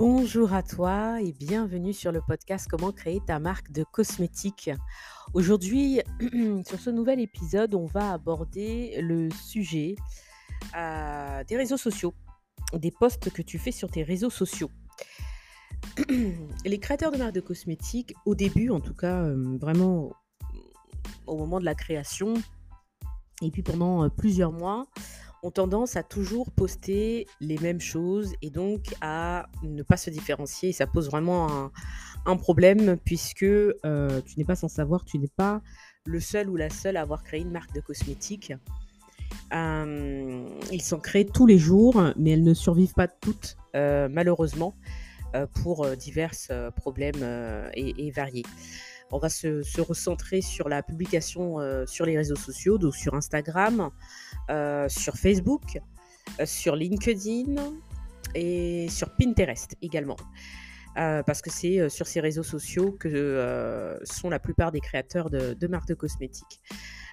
Bonjour 0.00 0.54
à 0.54 0.62
toi 0.62 1.20
et 1.20 1.30
bienvenue 1.30 1.92
sur 1.92 2.10
le 2.10 2.22
podcast 2.22 2.66
Comment 2.70 2.90
créer 2.90 3.20
ta 3.20 3.38
marque 3.38 3.70
de 3.70 3.84
cosmétiques. 3.84 4.70
Aujourd'hui, 5.34 6.00
sur 6.66 6.80
ce 6.80 6.88
nouvel 6.88 7.20
épisode, 7.20 7.74
on 7.74 7.84
va 7.84 8.14
aborder 8.14 8.98
le 9.02 9.28
sujet 9.30 9.96
euh, 10.74 11.44
des 11.44 11.54
réseaux 11.54 11.76
sociaux, 11.76 12.14
des 12.72 12.90
posts 12.90 13.28
que 13.28 13.42
tu 13.42 13.58
fais 13.58 13.72
sur 13.72 13.90
tes 13.90 14.02
réseaux 14.02 14.30
sociaux. 14.30 14.70
Les 16.64 16.78
créateurs 16.80 17.12
de 17.12 17.18
marques 17.18 17.34
de 17.34 17.42
cosmétiques, 17.42 18.14
au 18.24 18.34
début 18.34 18.70
en 18.70 18.80
tout 18.80 18.94
cas, 18.94 19.24
euh, 19.24 19.58
vraiment 19.60 20.14
au 21.26 21.36
moment 21.36 21.60
de 21.60 21.66
la 21.66 21.74
création, 21.74 22.32
et 23.42 23.50
puis 23.50 23.62
pendant 23.62 24.04
euh, 24.04 24.08
plusieurs 24.08 24.52
mois, 24.52 24.86
ont 25.42 25.50
tendance 25.50 25.96
à 25.96 26.02
toujours 26.02 26.50
poster 26.50 27.26
les 27.40 27.58
mêmes 27.58 27.80
choses 27.80 28.34
et 28.42 28.50
donc 28.50 28.94
à 29.00 29.46
ne 29.62 29.82
pas 29.82 29.96
se 29.96 30.10
différencier. 30.10 30.72
ça 30.72 30.86
pose 30.86 31.08
vraiment 31.08 31.70
un, 32.26 32.36
problème 32.36 32.96
puisque 33.04 33.42
euh, 33.42 34.20
tu 34.26 34.38
n'es 34.38 34.44
pas 34.44 34.56
sans 34.56 34.68
savoir, 34.68 35.04
tu 35.04 35.18
n'es 35.18 35.30
pas 35.34 35.62
le 36.04 36.20
seul 36.20 36.48
ou 36.48 36.56
la 36.56 36.70
seule 36.70 36.96
à 36.96 37.02
avoir 37.02 37.22
créé 37.22 37.40
une 37.40 37.50
marque 37.50 37.74
de 37.74 37.80
cosmétiques. 37.80 38.52
Euh, 39.52 40.48
ils 40.70 40.82
sont 40.82 40.98
créés 40.98 41.26
tous 41.26 41.46
les 41.46 41.58
jours, 41.58 42.02
mais 42.16 42.30
elles 42.32 42.44
ne 42.44 42.54
survivent 42.54 42.94
pas 42.94 43.08
toutes, 43.08 43.56
euh, 43.74 44.08
malheureusement, 44.10 44.74
pour 45.62 45.88
divers 45.96 46.32
problèmes 46.74 47.70
et 47.74 48.10
variés. 48.10 48.44
On 49.12 49.18
va 49.18 49.28
se, 49.28 49.80
recentrer 49.80 50.40
sur 50.40 50.68
la 50.68 50.82
publication 50.82 51.58
euh, 51.58 51.84
sur 51.86 52.06
les 52.06 52.16
réseaux 52.16 52.36
sociaux, 52.36 52.78
donc 52.78 52.94
sur 52.94 53.14
Instagram, 53.14 53.90
euh, 54.50 54.88
sur 54.88 55.14
Facebook, 55.16 55.80
euh, 56.38 56.46
sur 56.46 56.76
LinkedIn 56.76 57.56
et 58.34 58.88
sur 58.88 59.10
Pinterest 59.16 59.76
également. 59.82 60.16
parce 60.94 61.42
que 61.42 61.50
c'est 61.50 61.88
sur 61.88 62.06
ces 62.06 62.20
réseaux 62.20 62.42
sociaux 62.42 62.92
que 62.92 63.98
sont 64.04 64.28
la 64.28 64.38
plupart 64.38 64.70
des 64.70 64.80
créateurs 64.80 65.30
de, 65.30 65.54
de 65.54 65.66
marques 65.66 65.88
de 65.88 65.94
cosmétiques. 65.94 66.60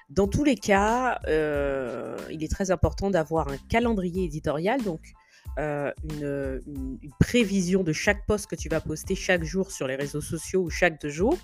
Dans 0.10 0.28
tous 0.28 0.44
les 0.44 0.56
cas, 0.56 1.20
il 1.28 2.44
est 2.44 2.52
très 2.52 2.70
important 2.70 3.10
d'avoir 3.10 3.48
un 3.48 3.58
calendrier 3.70 4.26
éditorial, 4.26 4.84
donc 4.84 5.14
euh, 5.60 5.92
une, 6.04 7.00
prévision 7.20 7.84
de 7.84 7.94
chaque 7.94 8.26
post 8.26 8.48
que 8.48 8.56
tu 8.56 8.70
vas 8.70 8.80
poster 8.80 9.16
chaque 9.16 9.44
jour 9.44 9.72
sur 9.72 9.88
les 9.88 9.96
réseaux 9.96 10.22
sociaux 10.22 10.62
ou 10.62 10.70
chaque 10.70 11.02
deux 11.02 11.10
jours, 11.10 11.38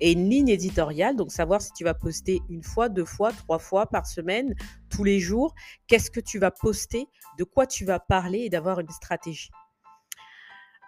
et 0.00 0.12
une 0.12 0.28
ligne 0.28 0.48
éditoriale, 0.48 1.16
donc 1.16 1.32
savoir 1.32 1.62
si 1.62 1.72
tu 1.72 1.84
vas 1.84 1.94
poster 1.94 2.42
une 2.50 2.62
fois, 2.62 2.88
deux 2.88 3.04
fois, 3.04 3.32
trois 3.32 3.58
fois 3.58 3.86
par 3.86 4.06
semaine, 4.06 4.54
tous 4.90 5.04
les 5.04 5.18
jours, 5.18 5.54
qu'est-ce 5.86 6.10
que 6.10 6.20
tu 6.20 6.38
vas 6.38 6.50
poster, 6.50 7.06
de 7.38 7.44
quoi 7.44 7.66
tu 7.66 7.84
vas 7.84 7.98
parler 7.98 8.40
et 8.40 8.50
d'avoir 8.50 8.80
une 8.80 8.90
stratégie. 8.90 9.50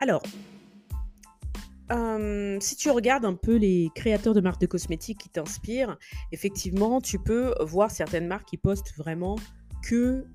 Alors, 0.00 0.22
euh, 1.92 2.58
si 2.60 2.76
tu 2.76 2.90
regardes 2.90 3.24
un 3.24 3.34
peu 3.34 3.56
les 3.56 3.90
créateurs 3.94 4.34
de 4.34 4.40
marques 4.40 4.60
de 4.60 4.66
cosmétiques 4.66 5.18
qui 5.18 5.28
t'inspirent, 5.28 5.96
effectivement, 6.32 7.00
tu 7.00 7.18
peux 7.18 7.54
voir 7.60 7.90
certaines 7.90 8.26
marques 8.26 8.48
qui 8.48 8.56
postent 8.56 8.94
vraiment 8.96 9.36
que 9.86 10.26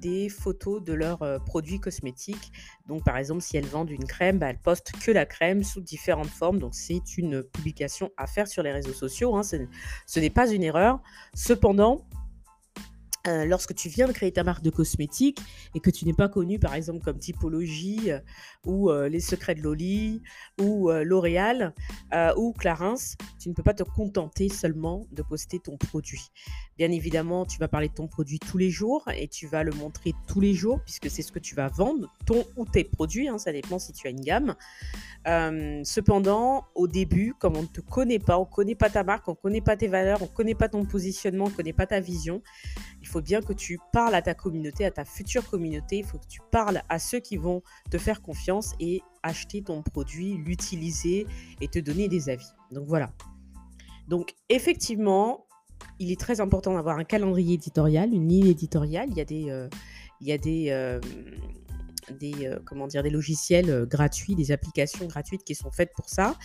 des 0.00 0.28
photos 0.28 0.82
de 0.82 0.92
leurs 0.92 1.22
euh, 1.22 1.38
produits 1.38 1.78
cosmétiques. 1.78 2.52
Donc, 2.88 3.04
par 3.04 3.16
exemple, 3.16 3.40
si 3.40 3.56
elles 3.56 3.66
vendent 3.66 3.90
une 3.90 4.04
crème, 4.04 4.38
bah, 4.38 4.50
elles 4.50 4.58
postent 4.58 4.92
que 4.92 5.12
la 5.12 5.26
crème 5.26 5.62
sous 5.62 5.80
différentes 5.80 6.28
formes. 6.28 6.58
Donc, 6.58 6.74
c'est 6.74 7.16
une 7.16 7.44
publication 7.44 8.10
à 8.16 8.26
faire 8.26 8.48
sur 8.48 8.62
les 8.64 8.72
réseaux 8.72 8.92
sociaux. 8.92 9.36
Hein. 9.36 9.42
Ce 9.44 10.20
n'est 10.20 10.30
pas 10.30 10.50
une 10.50 10.64
erreur. 10.64 11.00
Cependant, 11.34 12.04
euh, 13.26 13.44
lorsque 13.44 13.74
tu 13.74 13.88
viens 13.90 14.06
de 14.06 14.12
créer 14.12 14.32
ta 14.32 14.44
marque 14.44 14.62
de 14.62 14.70
cosmétiques 14.70 15.40
et 15.74 15.80
que 15.80 15.90
tu 15.90 16.06
n'es 16.06 16.14
pas 16.14 16.28
connu 16.28 16.58
par 16.58 16.74
exemple 16.74 17.04
comme 17.04 17.18
Typologie 17.18 18.10
euh, 18.10 18.18
ou 18.64 18.90
euh, 18.90 19.10
Les 19.10 19.20
Secrets 19.20 19.54
de 19.54 19.60
Loli 19.60 20.22
ou 20.58 20.90
L'Oréal 20.90 21.74
ou 22.36 22.52
Clarins, 22.52 22.94
tu 23.38 23.48
ne 23.48 23.54
peux 23.54 23.62
pas 23.62 23.74
te 23.74 23.82
contenter 23.82 24.48
seulement 24.48 25.06
de 25.12 25.22
poster 25.22 25.58
ton 25.58 25.76
produit. 25.76 26.30
Bien 26.80 26.92
évidemment, 26.92 27.44
tu 27.44 27.58
vas 27.58 27.68
parler 27.68 27.88
de 27.88 27.92
ton 27.92 28.06
produit 28.06 28.38
tous 28.38 28.56
les 28.56 28.70
jours 28.70 29.04
et 29.14 29.28
tu 29.28 29.46
vas 29.46 29.62
le 29.64 29.72
montrer 29.72 30.14
tous 30.26 30.40
les 30.40 30.54
jours 30.54 30.80
puisque 30.82 31.10
c'est 31.10 31.20
ce 31.20 31.30
que 31.30 31.38
tu 31.38 31.54
vas 31.54 31.68
vendre, 31.68 32.10
ton 32.24 32.42
ou 32.56 32.64
tes 32.64 32.84
produits, 32.84 33.28
hein, 33.28 33.36
ça 33.36 33.52
dépend 33.52 33.78
si 33.78 33.92
tu 33.92 34.06
as 34.06 34.10
une 34.10 34.22
gamme. 34.22 34.54
cependant, 35.84 36.64
au 36.74 36.88
début, 36.88 37.34
comme 37.38 37.58
on 37.58 37.62
ne 37.64 37.66
te 37.66 37.82
connaît 37.82 38.18
pas, 38.18 38.38
on 38.38 38.46
ne 38.46 38.50
connaît 38.50 38.74
pas 38.74 38.88
ta 38.88 39.04
marque, 39.04 39.28
on 39.28 39.32
ne 39.32 39.36
connaît 39.36 39.60
pas 39.60 39.76
tes 39.76 39.88
valeurs, 39.88 40.22
on 40.22 40.24
ne 40.24 40.30
connaît 40.30 40.54
pas 40.54 40.70
ton 40.70 40.86
positionnement, 40.86 41.44
on 41.44 41.50
ne 41.50 41.54
connaît 41.54 41.74
pas 41.74 41.84
ta 41.84 42.00
vision, 42.00 42.40
il 43.02 43.08
faut 43.08 43.20
bien 43.20 43.42
que 43.42 43.52
tu 43.52 43.78
parles 43.92 44.14
à 44.14 44.22
ta 44.22 44.32
communauté, 44.32 44.86
à 44.86 44.90
ta 44.90 45.04
future 45.04 45.46
communauté. 45.50 45.98
Il 45.98 46.06
faut 46.06 46.16
que 46.16 46.28
tu 46.28 46.40
parles 46.50 46.80
à 46.88 46.98
ceux 46.98 47.20
qui 47.20 47.36
vont 47.36 47.60
te 47.90 47.98
faire 47.98 48.22
confiance 48.22 48.72
et 48.80 49.02
acheter 49.22 49.60
ton 49.60 49.82
produit, 49.82 50.38
l'utiliser 50.46 51.26
et 51.60 51.68
te 51.68 51.78
donner 51.78 52.08
des 52.08 52.30
avis. 52.30 52.48
Donc 52.70 52.86
voilà. 52.86 53.12
Donc 54.08 54.34
effectivement, 54.48 55.46
il 56.00 56.10
est 56.10 56.18
très 56.18 56.40
important 56.40 56.74
d'avoir 56.74 56.98
un 56.98 57.04
calendrier 57.04 57.54
éditorial, 57.54 58.12
une 58.12 58.28
ligne 58.28 58.46
éditoriale. 58.46 59.08
Il 59.10 59.16
y 59.16 59.20
a 59.20 59.24
des, 59.24 59.50
euh, 59.50 59.68
il 60.20 60.28
y 60.28 60.32
a 60.32 60.38
des, 60.38 60.70
euh, 60.70 60.98
des, 62.18 62.46
euh, 62.46 62.58
comment 62.64 62.86
dire, 62.86 63.02
des 63.02 63.10
logiciels 63.10 63.86
gratuits, 63.86 64.34
des 64.34 64.50
applications 64.50 65.06
gratuites 65.06 65.44
qui 65.44 65.54
sont 65.54 65.70
faites 65.70 65.92
pour 65.94 66.08
ça. 66.08 66.36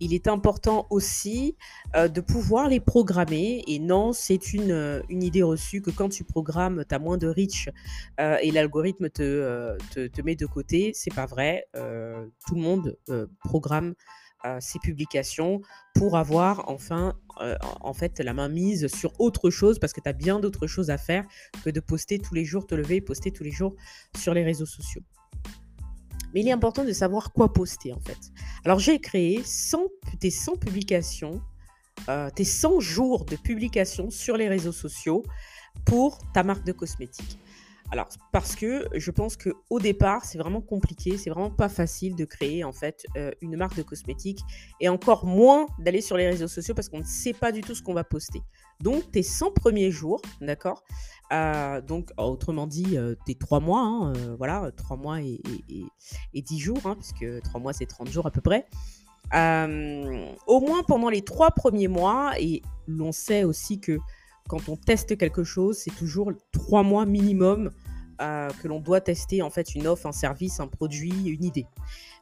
Il 0.00 0.14
est 0.14 0.28
important 0.28 0.86
aussi 0.90 1.56
de 1.94 2.20
pouvoir 2.20 2.68
les 2.68 2.80
programmer. 2.80 3.62
Et 3.66 3.78
non, 3.78 4.12
c'est 4.12 4.54
une, 4.54 5.02
une 5.10 5.22
idée 5.22 5.42
reçue 5.42 5.82
que 5.82 5.90
quand 5.90 6.08
tu 6.08 6.24
programmes, 6.24 6.84
tu 6.88 6.94
as 6.94 6.98
moins 6.98 7.18
de 7.18 7.28
reach 7.28 7.68
et 8.18 8.50
l'algorithme 8.50 9.10
te, 9.10 9.76
te, 9.94 10.22
met 10.22 10.36
de 10.36 10.46
côté. 10.46 10.92
C'est 10.94 11.14
pas 11.14 11.26
vrai. 11.26 11.66
tout 11.74 12.54
le 12.54 12.60
monde 12.60 12.96
programme 13.44 13.94
ses 14.60 14.78
publications 14.78 15.60
pour 15.94 16.16
avoir 16.16 16.68
enfin 16.68 17.14
en 17.80 17.94
fait 17.94 18.18
la 18.20 18.34
main 18.34 18.48
mise 18.48 18.88
sur 18.88 19.12
autre 19.20 19.50
chose 19.50 19.78
parce 19.78 19.92
que 19.92 20.00
tu 20.00 20.08
as 20.08 20.12
bien 20.12 20.40
d'autres 20.40 20.66
choses 20.66 20.90
à 20.90 20.98
faire 20.98 21.24
que 21.64 21.70
de 21.70 21.80
poster 21.80 22.18
tous 22.18 22.34
les 22.34 22.44
jours, 22.44 22.66
te 22.66 22.74
lever 22.74 22.96
et 22.96 23.00
poster 23.00 23.30
tous 23.30 23.44
les 23.44 23.50
jours 23.50 23.74
sur 24.16 24.34
les 24.34 24.44
réseaux 24.44 24.66
sociaux. 24.66 25.02
Mais 26.34 26.40
il 26.40 26.48
est 26.48 26.52
important 26.52 26.84
de 26.84 26.92
savoir 26.92 27.32
quoi 27.32 27.52
poster 27.52 27.92
en 27.92 28.00
fait. 28.00 28.18
Alors 28.64 28.78
j'ai 28.78 28.98
créé 28.98 29.42
100, 29.44 29.78
tes 30.18 30.30
100 30.30 30.56
publications, 30.56 31.40
tes 32.34 32.44
100 32.44 32.80
jours 32.80 33.24
de 33.24 33.36
publication 33.36 34.10
sur 34.10 34.36
les 34.36 34.48
réseaux 34.48 34.72
sociaux 34.72 35.22
pour 35.84 36.18
ta 36.32 36.42
marque 36.42 36.64
de 36.64 36.72
cosmétiques. 36.72 37.38
Alors, 37.92 38.08
parce 38.32 38.56
que 38.56 38.88
je 38.94 39.10
pense 39.10 39.36
que 39.36 39.50
au 39.68 39.78
départ, 39.78 40.24
c'est 40.24 40.38
vraiment 40.38 40.62
compliqué, 40.62 41.18
c'est 41.18 41.28
vraiment 41.28 41.50
pas 41.50 41.68
facile 41.68 42.16
de 42.16 42.24
créer 42.24 42.64
en 42.64 42.72
fait 42.72 43.04
euh, 43.18 43.32
une 43.42 43.54
marque 43.54 43.76
de 43.76 43.82
cosmétiques 43.82 44.40
et 44.80 44.88
encore 44.88 45.26
moins 45.26 45.66
d'aller 45.78 46.00
sur 46.00 46.16
les 46.16 46.26
réseaux 46.26 46.48
sociaux 46.48 46.74
parce 46.74 46.88
qu'on 46.88 47.00
ne 47.00 47.04
sait 47.04 47.34
pas 47.34 47.52
du 47.52 47.60
tout 47.60 47.74
ce 47.74 47.82
qu'on 47.82 47.92
va 47.92 48.02
poster. 48.02 48.40
Donc, 48.80 49.12
tes 49.12 49.22
100 49.22 49.50
premiers 49.52 49.90
jours, 49.90 50.22
d'accord 50.40 50.82
euh, 51.34 51.82
Donc, 51.82 52.12
autrement 52.16 52.66
dit, 52.66 52.96
euh, 52.96 53.14
tes 53.26 53.34
3 53.34 53.60
mois, 53.60 53.82
hein, 53.82 54.14
voilà, 54.38 54.70
3 54.74 54.96
mois 54.96 55.20
et, 55.20 55.42
et, 56.32 56.40
10 56.40 56.58
jours, 56.58 56.80
hein, 56.86 56.96
puisque 56.98 57.42
3 57.42 57.60
mois 57.60 57.74
c'est 57.74 57.84
30 57.84 58.08
jours 58.08 58.26
à 58.26 58.30
peu 58.30 58.40
près. 58.40 58.64
au 59.34 60.60
moins 60.60 60.82
pendant 60.88 61.10
les 61.10 61.20
3 61.20 61.50
premiers 61.50 61.88
mois, 61.88 62.32
et 62.40 62.62
l'on 62.86 63.12
sait 63.12 63.44
aussi 63.44 63.80
que 63.80 63.98
quand 64.48 64.68
on 64.68 64.76
teste 64.76 65.16
quelque 65.16 65.44
chose, 65.44 65.76
c'est 65.76 65.94
toujours 65.94 66.32
3 66.52 66.82
mois 66.82 67.06
minimum 67.06 67.70
que 68.62 68.68
l'on 68.68 68.80
doit 68.80 69.00
tester 69.00 69.42
en 69.42 69.50
fait 69.50 69.74
une 69.74 69.86
offre, 69.86 70.06
un 70.06 70.12
service, 70.12 70.60
un 70.60 70.68
produit, 70.68 71.12
une 71.26 71.44
idée. 71.44 71.66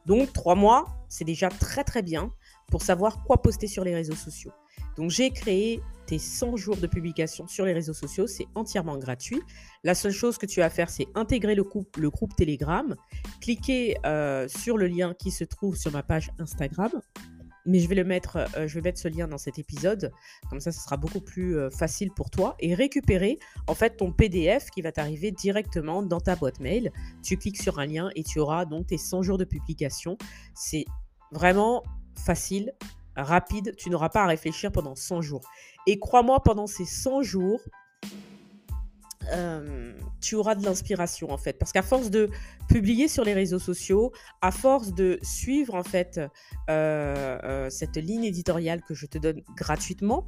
Donc 0.05 0.33
trois 0.33 0.55
mois, 0.55 0.87
c'est 1.09 1.25
déjà 1.25 1.49
très 1.49 1.83
très 1.83 2.01
bien 2.01 2.31
pour 2.67 2.81
savoir 2.81 3.23
quoi 3.23 3.41
poster 3.41 3.67
sur 3.67 3.83
les 3.83 3.93
réseaux 3.93 4.15
sociaux. 4.15 4.51
Donc 4.97 5.09
j'ai 5.09 5.29
créé 5.29 5.81
tes 6.05 6.19
100 6.19 6.57
jours 6.57 6.77
de 6.77 6.87
publication 6.87 7.47
sur 7.47 7.65
les 7.65 7.73
réseaux 7.73 7.93
sociaux, 7.93 8.27
c'est 8.27 8.47
entièrement 8.55 8.97
gratuit. 8.97 9.41
La 9.83 9.95
seule 9.95 10.11
chose 10.11 10.37
que 10.37 10.45
tu 10.45 10.61
as 10.61 10.65
à 10.65 10.69
faire, 10.69 10.89
c'est 10.89 11.07
intégrer 11.15 11.55
le 11.55 11.63
groupe, 11.63 11.95
le 11.97 12.09
groupe 12.09 12.35
Telegram, 12.35 12.95
cliquer 13.39 13.97
euh, 14.05 14.47
sur 14.47 14.77
le 14.77 14.87
lien 14.87 15.13
qui 15.13 15.31
se 15.31 15.43
trouve 15.43 15.77
sur 15.77 15.91
ma 15.91 16.03
page 16.03 16.31
Instagram 16.39 16.91
mais 17.65 17.79
je 17.79 17.87
vais 17.87 17.95
le 17.95 18.03
mettre, 18.03 18.37
euh, 18.57 18.67
je 18.67 18.75
vais 18.75 18.81
mettre 18.81 18.99
ce 18.99 19.07
lien 19.07 19.27
dans 19.27 19.37
cet 19.37 19.59
épisode, 19.59 20.11
comme 20.49 20.59
ça, 20.59 20.71
ce 20.71 20.81
sera 20.81 20.97
beaucoup 20.97 21.21
plus 21.21 21.57
euh, 21.57 21.69
facile 21.69 22.11
pour 22.11 22.29
toi 22.29 22.55
et 22.59 22.73
récupérer 22.73 23.39
en 23.67 23.75
fait 23.75 23.97
ton 23.97 24.11
PDF 24.11 24.69
qui 24.69 24.81
va 24.81 24.91
t'arriver 24.91 25.31
directement 25.31 26.03
dans 26.03 26.19
ta 26.19 26.35
boîte 26.35 26.59
mail. 26.59 26.91
Tu 27.23 27.37
cliques 27.37 27.61
sur 27.61 27.79
un 27.79 27.85
lien 27.85 28.09
et 28.15 28.23
tu 28.23 28.39
auras 28.39 28.65
donc 28.65 28.87
tes 28.87 28.97
100 28.97 29.21
jours 29.23 29.37
de 29.37 29.45
publication. 29.45 30.17
C'est 30.53 30.85
vraiment 31.31 31.83
facile, 32.15 32.73
rapide. 33.15 33.75
Tu 33.77 33.89
n'auras 33.89 34.09
pas 34.09 34.23
à 34.23 34.27
réfléchir 34.27 34.71
pendant 34.71 34.95
100 34.95 35.21
jours. 35.21 35.41
Et 35.87 35.99
crois-moi, 35.99 36.41
pendant 36.43 36.67
ces 36.67 36.85
100 36.85 37.23
jours, 37.23 37.61
tu 40.21 40.35
auras 40.35 40.55
de 40.55 40.63
l'inspiration 40.63 41.31
en 41.31 41.37
fait. 41.37 41.53
Parce 41.53 41.71
qu'à 41.71 41.81
force 41.81 42.09
de 42.09 42.29
publier 42.67 43.07
sur 43.07 43.23
les 43.23 43.33
réseaux 43.33 43.59
sociaux, 43.59 44.11
à 44.41 44.51
force 44.51 44.93
de 44.93 45.19
suivre 45.21 45.75
en 45.75 45.83
fait 45.83 46.19
cette 46.67 47.97
ligne 47.97 48.23
éditoriale 48.23 48.81
que 48.81 48.93
je 48.93 49.05
te 49.05 49.17
donne 49.17 49.41
gratuitement, 49.55 50.25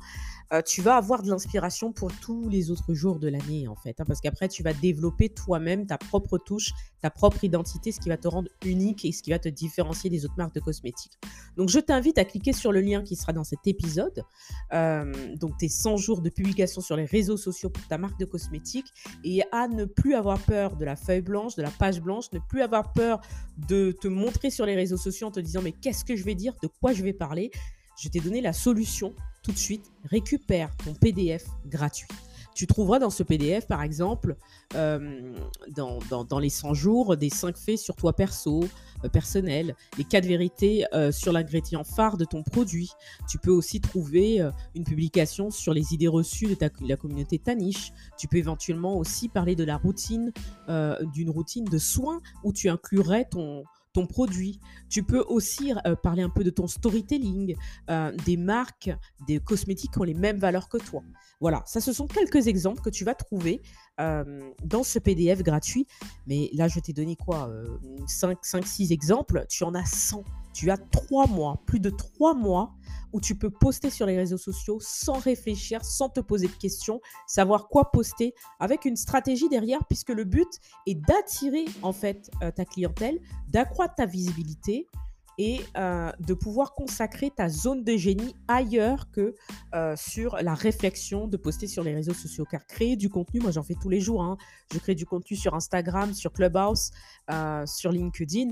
tu 0.65 0.81
vas 0.81 0.97
avoir 0.97 1.23
de 1.23 1.29
l'inspiration 1.29 1.91
pour 1.91 2.11
tous 2.19 2.47
les 2.49 2.69
autres 2.69 2.93
jours 2.93 3.19
de 3.19 3.27
l'année 3.27 3.67
en 3.67 3.75
fait. 3.75 3.99
Hein, 3.99 4.03
parce 4.05 4.21
qu'après, 4.21 4.47
tu 4.47 4.61
vas 4.61 4.73
développer 4.73 5.29
toi-même 5.29 5.87
ta 5.87 5.97
propre 5.97 6.37
touche, 6.37 6.71
ta 7.01 7.09
propre 7.09 7.43
identité, 7.43 7.91
ce 7.91 7.99
qui 7.99 8.09
va 8.09 8.17
te 8.17 8.27
rendre 8.27 8.49
unique 8.65 9.03
et 9.05 9.11
ce 9.11 9.23
qui 9.23 9.31
va 9.31 9.39
te 9.39 9.49
différencier 9.49 10.09
des 10.09 10.25
autres 10.25 10.35
marques 10.37 10.53
de 10.53 10.59
cosmétiques. 10.59 11.17
Donc 11.57 11.69
je 11.69 11.79
t'invite 11.79 12.17
à 12.17 12.25
cliquer 12.25 12.53
sur 12.53 12.71
le 12.71 12.81
lien 12.81 13.03
qui 13.03 13.15
sera 13.15 13.33
dans 13.33 13.43
cet 13.43 13.65
épisode. 13.65 14.23
donc 14.71 15.57
tes 15.57 15.69
100 15.69 15.97
jours 15.97 16.21
de 16.21 16.29
publication 16.29 16.81
sur 16.81 16.95
les 16.95 17.05
réseaux 17.05 17.37
sociaux 17.37 17.69
pour 17.69 17.87
ta 17.87 17.97
marque 17.97 18.19
de 18.19 18.25
cosmétiques 18.25 18.82
et 19.23 19.41
à 19.51 19.67
ne 19.67 19.85
plus 19.85 20.15
avoir 20.15 20.39
peur 20.39 20.75
de 20.75 20.85
la 20.85 20.95
feuille 20.95 21.21
blanche, 21.21 21.55
de 21.55 21.61
la 21.61 21.71
page 21.71 22.01
blanche, 22.01 22.31
ne 22.31 22.39
plus 22.39 22.61
avoir 22.61 22.93
peur 22.93 23.21
de 23.69 23.91
te 23.91 24.07
montrer 24.07 24.49
sur 24.49 24.65
les 24.65 24.75
réseaux 24.75 24.97
sociaux 24.97 25.27
en 25.27 25.31
te 25.31 25.39
disant 25.39 25.61
mais 25.61 25.71
qu'est-ce 25.71 26.05
que 26.05 26.15
je 26.15 26.23
vais 26.23 26.35
dire, 26.35 26.53
de 26.61 26.67
quoi 26.67 26.93
je 26.93 27.03
vais 27.03 27.13
parler? 27.13 27.51
Je 28.01 28.09
t'ai 28.09 28.19
donné 28.19 28.41
la 28.41 28.53
solution 28.53 29.13
tout 29.43 29.51
de 29.51 29.57
suite. 29.57 29.91
Récupère 30.05 30.75
ton 30.77 30.93
PDF 30.93 31.45
gratuit. 31.67 32.07
Tu 32.55 32.67
trouveras 32.67 32.99
dans 32.99 33.09
ce 33.09 33.23
PDF, 33.23 33.67
par 33.67 33.81
exemple, 33.81 34.35
euh, 34.75 35.33
dans, 35.75 36.39
les 36.39 36.49
100 36.49 36.73
jours, 36.73 37.17
des 37.17 37.29
5 37.29 37.57
faits 37.57 37.77
sur 37.77 37.95
toi 37.95 38.13
perso, 38.13 38.63
euh, 39.03 39.09
personnel, 39.09 39.75
les 39.97 40.03
4 40.03 40.25
vérités 40.25 40.85
euh, 40.93 41.11
sur 41.11 41.33
l'ingrédient 41.33 41.83
phare 41.83 42.17
de 42.17 42.25
ton 42.25 42.43
produit. 42.43 42.91
Tu 43.27 43.37
peux 43.37 43.51
aussi 43.51 43.81
trouver 43.81 44.39
une 44.75 44.83
publication 44.83 45.49
sur 45.49 45.73
les 45.73 45.93
idées 45.93 46.07
reçues 46.07 46.47
de, 46.47 46.57
la 46.87 46.97
communauté 46.97 47.39
Taniche. 47.39 47.91
Tu 48.17 48.27
peux 48.27 48.37
éventuellement 48.37 48.97
aussi 48.97 49.29
parler 49.29 49.55
de 49.55 49.63
la 49.63 49.77
routine, 49.77 50.31
d'une 51.13 51.29
routine 51.29 51.65
de 51.65 51.77
soins 51.77 52.21
où 52.43 52.53
tu 52.53 52.69
inclurais 52.69 53.25
ton, 53.25 53.63
ton 53.93 54.07
produit. 54.07 54.59
Tu 54.89 55.03
peux 55.03 55.21
aussi 55.21 55.71
parler 56.01 56.23
un 56.23 56.29
peu 56.29 56.43
de 56.43 56.49
ton 56.49 56.67
storytelling, 56.67 57.55
des 58.25 58.37
marques, 58.37 58.91
des 59.27 59.39
cosmétiques 59.39 59.91
qui 59.93 59.99
ont 59.99 60.03
les 60.03 60.13
mêmes 60.13 60.39
valeurs 60.39 60.67
que 60.67 60.77
toi. 60.77 61.03
Voilà, 61.39 61.61
ça 61.65 61.79
ce 61.81 61.93
sont 61.93 62.07
quelques 62.07 62.47
exemples 62.47 62.81
que 62.81 62.89
tu 62.89 63.05
vas 63.05 63.13
trouver 63.15 63.61
dans 63.97 64.83
ce 64.83 64.99
PDF 64.99 65.43
gratuit. 65.43 65.87
Mais 66.27 66.49
là, 66.53 66.67
je 66.67 66.79
t'ai 66.79 66.93
donné 66.93 67.15
quoi 67.15 67.49
5, 68.07 68.39
5, 68.41 68.65
6 68.65 68.91
exemples. 68.91 69.45
Tu 69.47 69.63
en 69.63 69.73
as 69.75 69.85
100. 69.85 70.23
Tu 70.53 70.71
as 70.71 70.77
3 70.77 71.27
mois, 71.27 71.61
plus 71.65 71.79
de 71.79 71.89
3 71.89 72.35
mois 72.35 72.73
où 73.11 73.21
tu 73.21 73.35
peux 73.35 73.49
poster 73.49 73.89
sur 73.89 74.05
les 74.05 74.17
réseaux 74.17 74.37
sociaux 74.37 74.79
sans 74.79 75.19
réfléchir, 75.19 75.83
sans 75.85 76.09
te 76.09 76.19
poser 76.19 76.47
de 76.47 76.53
questions, 76.53 76.99
savoir 77.27 77.67
quoi 77.67 77.91
poster 77.91 78.33
avec 78.59 78.85
une 78.85 78.95
stratégie 78.95 79.49
derrière 79.49 79.85
puisque 79.87 80.09
le 80.09 80.23
but 80.23 80.49
est 80.87 80.95
d'attirer 80.95 81.65
en 81.83 81.93
fait 81.93 82.31
ta 82.55 82.65
clientèle, 82.65 83.19
d'accroître 83.49 83.95
ta 83.95 84.05
visibilité 84.05 84.89
et 85.37 85.61
euh, 85.77 86.11
de 86.19 86.33
pouvoir 86.33 86.73
consacrer 86.73 87.31
ta 87.31 87.49
zone 87.49 87.83
de 87.83 87.97
génie 87.97 88.35
ailleurs 88.47 89.09
que 89.11 89.33
euh, 89.73 89.95
sur 89.95 90.37
la 90.41 90.53
réflexion 90.53 91.27
de 91.27 91.37
poster 91.37 91.67
sur 91.67 91.83
les 91.83 91.93
réseaux 91.93 92.13
sociaux. 92.13 92.45
Car 92.49 92.65
créer 92.67 92.95
du 92.95 93.09
contenu, 93.09 93.39
moi 93.39 93.51
j'en 93.51 93.63
fais 93.63 93.75
tous 93.79 93.89
les 93.89 93.99
jours. 93.99 94.23
Hein. 94.23 94.37
Je 94.71 94.79
crée 94.79 94.95
du 94.95 95.05
contenu 95.05 95.35
sur 95.35 95.55
Instagram, 95.55 96.13
sur 96.13 96.31
Clubhouse, 96.31 96.91
euh, 97.31 97.65
sur 97.65 97.91
LinkedIn. 97.91 98.51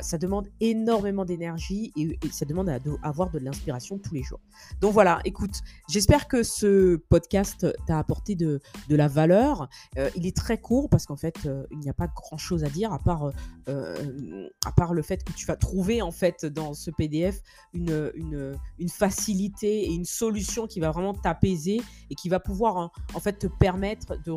ça 0.00 0.18
demande 0.18 0.48
énormément 0.60 1.24
d'énergie 1.24 1.92
et, 1.96 2.18
ça 2.30 2.44
demande 2.46 2.68
à, 2.68 2.78
avoir 3.02 3.30
de 3.30 3.38
l'inspiration 3.38 3.98
tous 3.98 4.14
les 4.14 4.22
jours. 4.22 4.40
Donc 4.80 4.92
voilà, 4.92 5.20
écoute, 5.24 5.60
j'espère 5.88 6.28
que 6.28 6.42
ce 6.42 6.96
podcast 6.96 7.66
t'a 7.86 7.98
apporté 7.98 8.34
de, 8.34 8.60
de, 8.88 8.96
la 8.96 9.08
valeur. 9.08 9.68
il 10.16 10.26
est 10.26 10.36
très 10.36 10.58
court 10.58 10.88
parce 10.88 11.06
qu'en 11.06 11.16
fait, 11.16 11.48
il 11.70 11.78
n'y 11.78 11.90
a 11.90 11.94
pas 11.94 12.06
grand-chose 12.08 12.64
à 12.64 12.68
dire 12.68 12.92
à 12.92 12.98
part, 12.98 13.32
à 13.66 14.72
part 14.72 14.94
le 14.94 15.02
fait 15.02 15.24
que 15.24 15.32
tu 15.32 15.46
vas 15.46 15.56
trouver 15.56 16.00
en 16.00 16.10
fait 16.10 16.21
dans 16.46 16.74
ce 16.74 16.90
PDF 16.90 17.40
une, 17.72 18.12
une, 18.14 18.88
facilité 18.88 19.84
et 19.84 19.92
une 19.92 20.04
solution 20.04 20.66
qui 20.66 20.80
va 20.80 20.90
vraiment 20.90 21.14
t'apaiser 21.14 21.82
et 22.10 22.14
qui 22.14 22.28
va 22.28 22.40
pouvoir 22.40 22.76
hein, 22.76 22.90
en, 23.14 23.20
fait 23.20 23.34
te 23.34 23.46
permettre 23.46 24.16
de, 24.24 24.36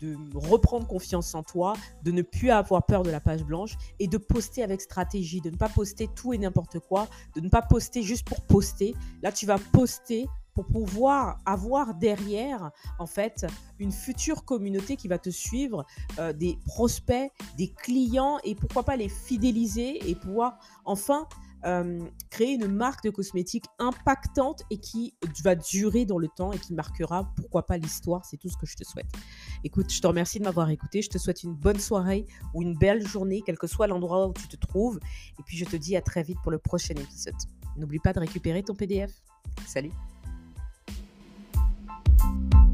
de, 0.00 0.16
reprendre 0.34 0.86
confiance 0.86 1.34
en 1.34 1.42
toi, 1.42 1.74
de 2.02 2.12
ne 2.12 2.22
plus 2.22 2.50
avoir 2.50 2.84
peur 2.84 3.02
de 3.02 3.10
la 3.10 3.20
page 3.20 3.44
blanche 3.44 3.76
et 3.98 4.08
de 4.08 4.18
poster 4.18 4.62
avec 4.62 4.80
stratégie, 4.80 5.40
de 5.40 5.50
ne 5.50 5.56
pas 5.56 5.68
poster 5.68 6.08
tout 6.14 6.32
et 6.32 6.38
n'importe 6.38 6.78
quoi, 6.80 7.08
de 7.34 7.40
ne 7.40 7.48
pas 7.48 7.62
poster 7.62 8.02
juste 8.02 8.26
pour 8.26 8.42
poster. 8.42 8.94
Là, 9.22 9.32
tu 9.32 9.46
vas 9.46 9.58
poster 9.58 10.26
pour 10.56 10.66
pouvoir 10.66 11.38
avoir 11.44 11.94
derrière, 11.94 12.70
en 12.98 13.06
fait, 13.06 13.46
une 13.78 13.92
future 13.92 14.44
communauté 14.44 14.96
qui 14.96 15.06
va 15.06 15.18
te 15.18 15.28
suivre, 15.28 15.84
euh, 16.18 16.32
des 16.32 16.58
prospects, 16.64 17.30
des 17.58 17.68
clients, 17.72 18.38
et 18.42 18.54
pourquoi 18.54 18.82
pas 18.82 18.96
les 18.96 19.10
fidéliser 19.10 20.08
et 20.10 20.14
pouvoir 20.14 20.58
enfin 20.86 21.28
euh, 21.66 22.00
créer 22.30 22.54
une 22.54 22.68
marque 22.68 23.04
de 23.04 23.10
cosmétiques 23.10 23.66
impactante 23.78 24.62
et 24.70 24.78
qui 24.78 25.14
va 25.44 25.54
durer 25.54 26.06
dans 26.06 26.18
le 26.18 26.28
temps 26.28 26.52
et 26.52 26.58
qui 26.58 26.72
marquera, 26.72 27.30
pourquoi 27.36 27.66
pas, 27.66 27.76
l'histoire. 27.76 28.24
C'est 28.24 28.38
tout 28.38 28.48
ce 28.48 28.56
que 28.56 28.66
je 28.66 28.76
te 28.76 28.84
souhaite. 28.84 29.10
Écoute, 29.62 29.92
je 29.92 30.00
te 30.00 30.06
remercie 30.06 30.38
de 30.38 30.44
m'avoir 30.44 30.70
écouté. 30.70 31.02
Je 31.02 31.10
te 31.10 31.18
souhaite 31.18 31.42
une 31.42 31.54
bonne 31.54 31.80
soirée 31.80 32.24
ou 32.54 32.62
une 32.62 32.78
belle 32.78 33.06
journée, 33.06 33.42
quel 33.44 33.58
que 33.58 33.66
soit 33.66 33.88
l'endroit 33.88 34.26
où 34.26 34.32
tu 34.32 34.48
te 34.48 34.56
trouves. 34.56 34.98
Et 35.38 35.42
puis, 35.44 35.58
je 35.58 35.66
te 35.66 35.76
dis 35.76 35.96
à 35.96 36.00
très 36.00 36.22
vite 36.22 36.38
pour 36.42 36.50
le 36.50 36.58
prochain 36.58 36.94
épisode. 36.94 37.34
N'oublie 37.76 37.98
pas 37.98 38.14
de 38.14 38.20
récupérer 38.20 38.62
ton 38.62 38.74
PDF. 38.74 39.12
Salut 39.66 39.92
Thank 42.18 42.54
you. 42.54 42.65